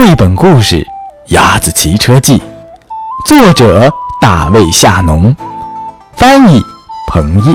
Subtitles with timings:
[0.00, 0.76] 绘本故事
[1.26, 2.38] 《鸭子骑车记》，
[3.26, 5.36] 作者大卫夏农，
[6.16, 6.64] 翻译
[7.06, 7.54] 彭毅。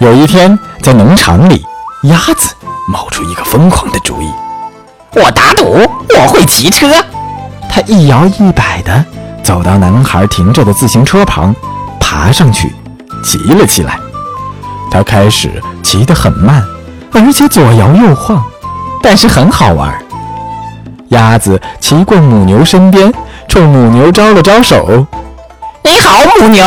[0.00, 1.64] 有一天，在农场里，
[2.02, 2.56] 鸭子
[2.88, 4.28] 冒出一个疯狂的主意
[5.14, 6.92] ：“我打赌我会骑车。”
[7.70, 9.04] 他一摇一摆地
[9.44, 11.54] 走到男孩停着的自行车旁，
[12.00, 12.74] 爬上去，
[13.22, 13.96] 骑了起来。
[14.90, 16.64] 他开始骑得很慢，
[17.12, 18.44] 而且左摇右晃，
[19.00, 19.96] 但是很好玩。
[21.14, 23.12] 鸭子骑过母牛身边，
[23.46, 25.06] 冲母牛招了招手
[25.82, 26.64] ：“你好，母牛。”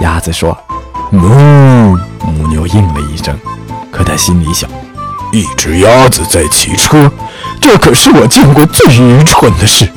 [0.00, 0.56] 鸭子说
[1.10, 3.34] ：“哞。”母牛应了一声，
[3.90, 4.68] 可他心里想
[5.32, 7.10] ：“一只鸭子在骑车，
[7.58, 9.90] 这可是我见过最愚蠢的事。”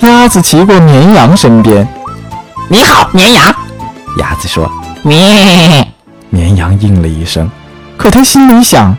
[0.00, 1.86] 鸭子骑过绵羊身边
[2.70, 3.54] ，“你好，绵羊。”
[4.18, 4.70] 鸭子说。
[5.02, 5.86] 咩！
[6.30, 7.50] 绵羊应了一声，
[7.96, 8.96] 可他心里想：“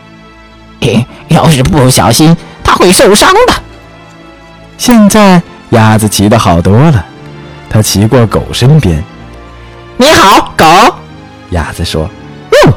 [0.80, 2.36] 嘿，要是不小心，
[2.70, 3.54] 它会受伤的。”
[4.78, 7.04] 现在鸭子骑得好多了，
[7.68, 9.02] 它骑过狗身边。
[9.98, 10.64] “你好，狗。”
[11.50, 12.08] 鸭子说。
[12.64, 12.72] “嗯。”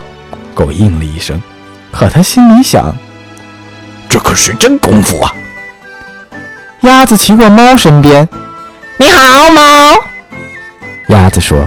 [0.56, 1.40] 狗应了一声，
[1.92, 2.96] 可它心里想
[4.10, 5.32] ：“这可是真功夫啊！”
[6.82, 8.28] 鸭子骑过猫身边。
[8.98, 9.62] “你好，猫。”
[11.10, 11.58] 鸭子说。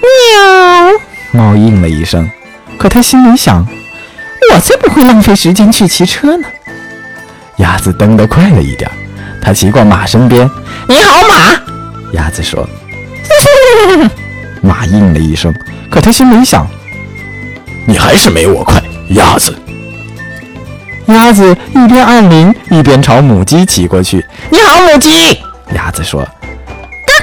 [0.00, 0.98] 喵！
[1.32, 2.30] 猫应了一声，
[2.78, 3.66] 可它心里想
[4.54, 6.46] ：“我才不会浪费时间去骑车呢。”
[7.58, 8.90] 鸭子蹬得快了一点，
[9.42, 10.48] 它骑过马身边。
[10.88, 11.60] “你好，马。”
[12.14, 12.68] 鸭子说。
[14.62, 15.54] 马应了一声，
[15.90, 16.66] 可它心里想
[17.86, 19.56] ：“你还是没我快，鸭子。”
[21.06, 24.24] 鸭子一边按铃，一边朝母鸡骑过去。
[24.50, 25.38] “你好，母鸡。”
[25.74, 26.26] 鸭子说。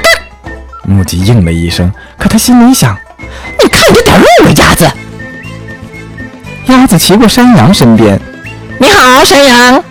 [0.84, 2.98] 母鸡应了一声，可它心里想
[3.62, 4.90] ：“你看着点路啊，鸭子。”
[6.68, 8.20] 鸭子骑过山羊身边
[8.80, 9.84] ，“你好，山羊。”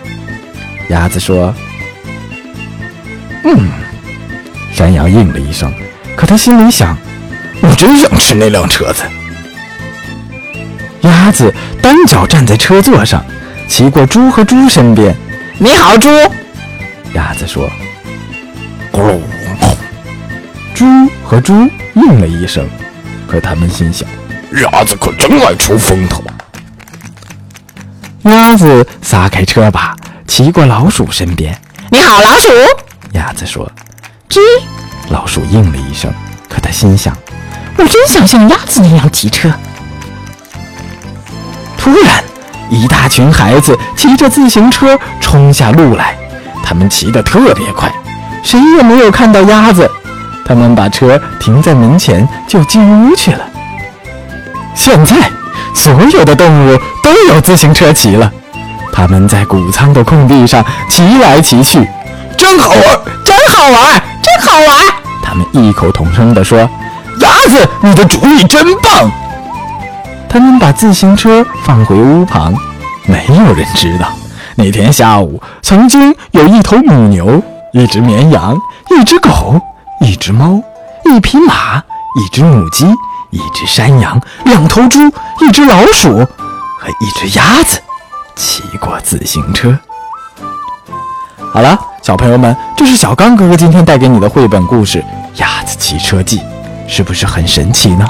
[0.89, 1.53] 鸭子说
[3.43, 3.69] ：“嗯。”
[4.73, 5.73] 山羊应了一声，
[6.15, 6.97] 可他心里想
[7.61, 9.03] ：“我真想吃那辆车子。”
[11.01, 13.23] 鸭子单脚站在车座上，
[13.67, 15.15] 骑过猪和猪身边
[15.57, 16.09] ，“你好，猪。”
[17.15, 17.69] 鸭子说
[18.91, 19.19] ：“咕噜。”
[20.75, 20.85] 猪
[21.23, 21.53] 和猪
[21.93, 22.67] 应了一声，
[23.29, 24.05] 可他们心想：
[24.61, 26.21] 鸭子可真爱出风头。
[28.23, 29.94] 鸭子撒开车把，
[30.35, 31.57] 骑过老鼠身边。
[31.89, 32.49] 你好，老鼠。
[33.13, 33.71] 鸭子说
[34.27, 34.41] ：“吱。”
[35.07, 36.13] 老鼠应了一声，
[36.49, 37.15] 可它心想：
[37.77, 39.49] 我真想像鸭子那样骑车。
[41.77, 42.21] 突然，
[42.69, 46.17] 一大群孩子骑着自行车冲下路来，
[46.61, 47.89] 他们骑得特别快，
[48.43, 49.89] 谁也没有看到鸭子。
[50.45, 53.49] 他们把车停在门前，就进屋去了。
[54.75, 55.31] 现在，
[55.73, 58.29] 所有的动物都有自行车骑了。
[58.95, 61.85] 他们在谷仓的空地上骑来骑去，
[62.37, 62.81] 真好玩，
[63.25, 64.93] 真好玩，真好玩！
[65.21, 66.59] 他们异口同声地说
[67.19, 69.11] ：“鸭子，你的主意真棒！”
[70.29, 72.53] 他们把自行车放回屋旁。
[73.05, 74.07] 没有人知道，
[74.55, 78.57] 那天下午曾经有一头母牛，一只绵羊，
[78.97, 79.59] 一只狗。
[80.01, 80.61] 一只猫，
[81.05, 82.85] 一匹马，一只母鸡，
[83.31, 84.99] 一只山羊，两头猪，
[85.39, 87.79] 一只老鼠和一只鸭子
[88.35, 89.77] 骑过自行车。
[91.53, 94.99] 好了，小朋友们，这是小刚哥哥今天带给你的绘本故事
[95.39, 96.39] 《鸭子骑车记》，
[96.87, 98.05] 是不是很神奇呢？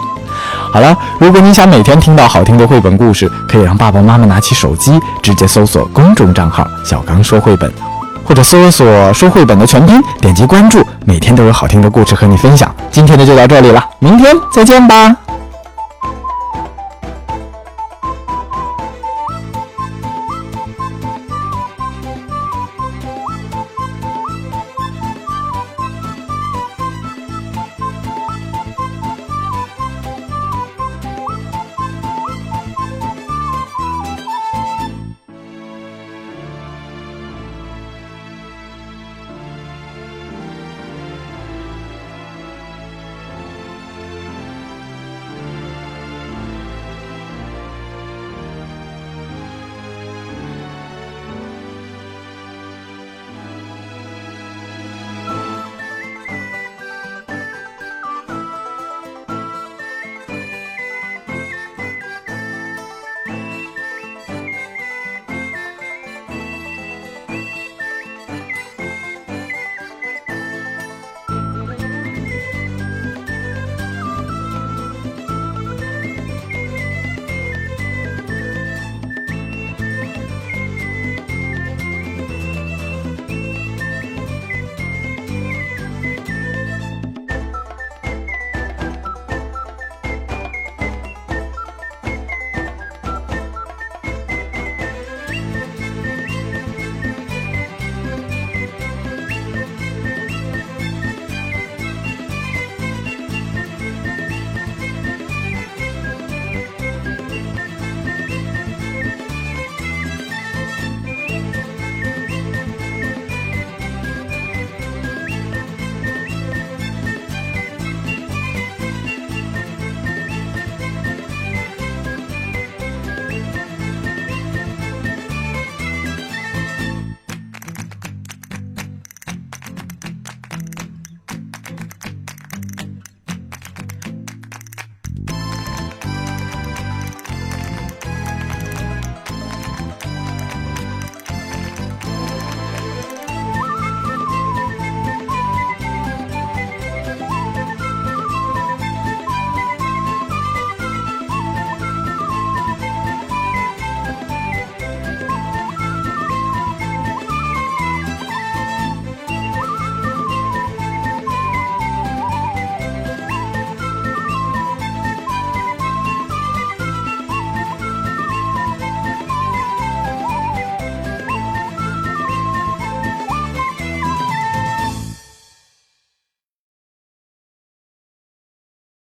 [0.73, 7.71] 好了，如果你想每天听到好听的绘本故事，可以让爸爸妈妈拿起手机，直接搜索公众账号“小刚说绘本”。
[8.27, 12.73] 或者搜索“说绘本”的全拼，点击关注，每天都有好听的故事和你分享。
[12.91, 15.15] 今天的就到这里了，明天再见吧。